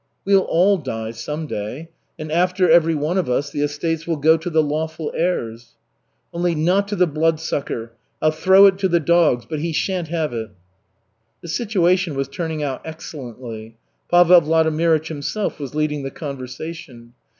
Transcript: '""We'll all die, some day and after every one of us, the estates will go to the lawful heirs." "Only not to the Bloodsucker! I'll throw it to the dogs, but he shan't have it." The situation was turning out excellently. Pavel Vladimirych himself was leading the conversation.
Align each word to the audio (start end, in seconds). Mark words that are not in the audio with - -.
'""We'll 0.25 0.41
all 0.49 0.77
die, 0.79 1.11
some 1.11 1.45
day 1.45 1.89
and 2.17 2.31
after 2.31 2.67
every 2.67 2.95
one 2.95 3.19
of 3.19 3.29
us, 3.29 3.51
the 3.51 3.61
estates 3.61 4.07
will 4.07 4.15
go 4.17 4.35
to 4.35 4.49
the 4.49 4.63
lawful 4.63 5.13
heirs." 5.15 5.75
"Only 6.33 6.55
not 6.55 6.87
to 6.87 6.95
the 6.95 7.05
Bloodsucker! 7.05 7.91
I'll 8.19 8.31
throw 8.31 8.65
it 8.65 8.79
to 8.79 8.87
the 8.87 8.99
dogs, 8.99 9.45
but 9.47 9.59
he 9.59 9.71
shan't 9.71 10.07
have 10.07 10.33
it." 10.33 10.49
The 11.43 11.49
situation 11.49 12.15
was 12.15 12.29
turning 12.29 12.63
out 12.63 12.81
excellently. 12.83 13.77
Pavel 14.09 14.41
Vladimirych 14.41 15.05
himself 15.07 15.59
was 15.59 15.75
leading 15.75 16.01
the 16.01 16.09
conversation. 16.09 17.13